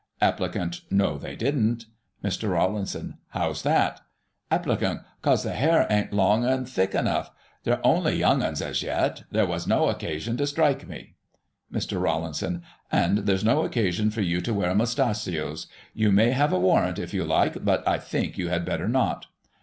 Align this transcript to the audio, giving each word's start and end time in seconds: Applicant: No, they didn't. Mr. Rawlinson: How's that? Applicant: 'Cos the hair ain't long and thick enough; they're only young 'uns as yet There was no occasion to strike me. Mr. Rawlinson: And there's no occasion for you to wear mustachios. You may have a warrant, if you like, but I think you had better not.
Applicant: 0.19 0.81
No, 0.89 1.19
they 1.19 1.35
didn't. 1.35 1.85
Mr. 2.23 2.49
Rawlinson: 2.51 3.19
How's 3.33 3.61
that? 3.61 4.01
Applicant: 4.49 5.01
'Cos 5.21 5.43
the 5.43 5.51
hair 5.51 5.85
ain't 5.91 6.11
long 6.11 6.43
and 6.43 6.67
thick 6.67 6.95
enough; 6.95 7.29
they're 7.65 7.79
only 7.85 8.15
young 8.15 8.41
'uns 8.41 8.63
as 8.63 8.81
yet 8.81 9.25
There 9.29 9.45
was 9.45 9.67
no 9.67 9.89
occasion 9.89 10.37
to 10.37 10.47
strike 10.47 10.87
me. 10.87 11.17
Mr. 11.71 12.01
Rawlinson: 12.01 12.63
And 12.91 13.27
there's 13.27 13.43
no 13.45 13.63
occasion 13.63 14.09
for 14.09 14.21
you 14.21 14.41
to 14.41 14.55
wear 14.55 14.73
mustachios. 14.73 15.67
You 15.93 16.11
may 16.11 16.31
have 16.31 16.51
a 16.51 16.57
warrant, 16.57 16.97
if 16.97 17.13
you 17.13 17.23
like, 17.23 17.63
but 17.63 17.87
I 17.87 17.99
think 17.99 18.39
you 18.39 18.47
had 18.47 18.65
better 18.65 18.89
not. 18.89 19.27